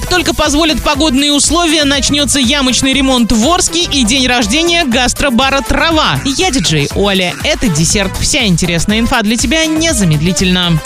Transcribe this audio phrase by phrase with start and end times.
[0.00, 6.18] Как только позволят погодные условия, начнется ямочный ремонт в Орске и день рождения гастробара «Трава».
[6.24, 7.34] Я диджей Оля.
[7.44, 8.16] Это десерт.
[8.18, 10.80] Вся интересная инфа для тебя незамедлительно.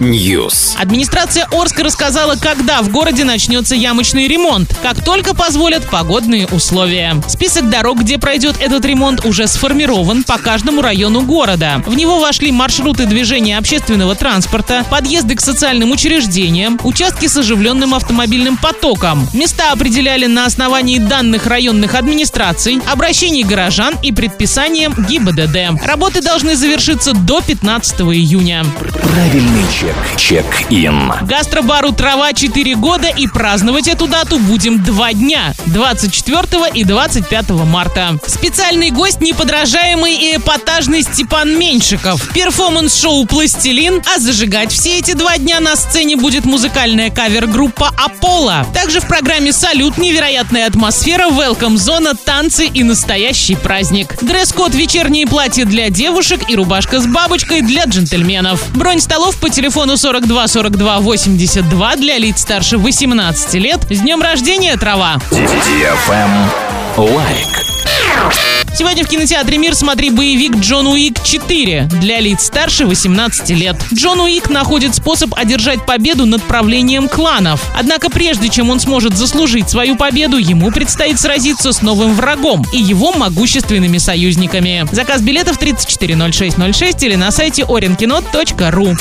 [0.00, 0.76] News.
[0.78, 7.16] Администрация Орска рассказала, когда в городе начнется ямочный ремонт, как только позволят погодные условия.
[7.28, 11.82] Список дорог, где пройдет этот ремонт, уже сформирован по каждому району города.
[11.86, 18.56] В него вошли маршруты движения общественного транспорта, подъезды к социальным учреждениям, участки с оживленным автомобильным
[18.56, 19.28] потоком.
[19.32, 25.84] Места определяли на основании данных районных администраций, обращений горожан и предписанием ГИБДД.
[25.84, 28.64] Работы должны завершиться до 15 июня.
[29.02, 29.94] Правильный чек.
[30.16, 31.12] Check-in.
[31.22, 38.18] Гастробару «Трава» 4 года и праздновать эту дату будем два дня– 24 и 25 марта.
[38.26, 42.32] Специальный гость– неподражаемый и эпатажный Степан Меньшиков.
[42.32, 46.44] Перформанс-шоу «Пластилин», а зажигать все эти два дня на сцене будет
[46.96, 48.66] музыкальная кавер-группа «Аполло».
[48.72, 54.16] Также в программе «Салют» невероятная атмосфера, welcome -зона, танцы и настоящий праздник.
[54.22, 58.62] Дресс-код вечерние платья для девушек и рубашка с бабочкой для джентльменов.
[58.74, 63.80] Бронь столов по телефону 42 42 82 для лиц старше 18 лет.
[63.90, 65.18] С днем рождения, трава!
[66.96, 68.55] Лайк.
[68.74, 73.76] Сегодня в кинотеатре «Мир» смотри боевик «Джон Уик 4» для лиц старше 18 лет.
[73.94, 77.64] Джон Уик находит способ одержать победу над правлением кланов.
[77.78, 82.78] Однако прежде чем он сможет заслужить свою победу, ему предстоит сразиться с новым врагом и
[82.78, 84.86] его могущественными союзниками.
[84.92, 88.92] Заказ билетов 340606 или на сайте orinkino.ru.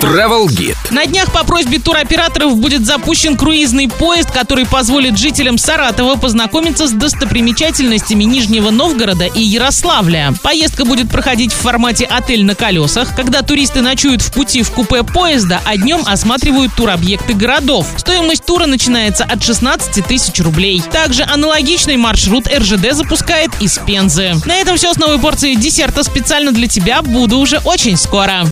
[0.00, 0.76] Travel Guide.
[0.90, 6.92] На днях по просьбе туроператоров будет запущен круизный поезд, который позволит жителям Саратова познакомиться с
[6.92, 10.34] достопримечательностями Нижнего Новгорода и Ярославля.
[10.42, 15.04] Поездка будет проходить в формате «Отель на колесах», когда туристы ночуют в пути в купе
[15.04, 17.86] поезда, а днем осматривают туробъекты городов.
[17.96, 20.82] Стоимость тура начинается от 16 тысяч рублей.
[20.90, 24.34] Также аналогичный маршрут РЖД запускает из Пензы.
[24.44, 27.02] На этом все с новой порцией десерта специально для тебя.
[27.02, 28.42] Буду уже очень скоро.